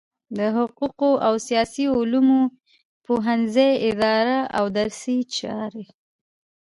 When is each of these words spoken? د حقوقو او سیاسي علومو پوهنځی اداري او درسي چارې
د 0.37 0.39
حقوقو 0.55 1.11
او 1.27 1.33
سیاسي 1.47 1.85
علومو 1.97 2.41
پوهنځی 3.05 3.71
اداري 3.89 4.39
او 4.57 4.65
درسي 4.77 5.17
چارې 5.37 5.85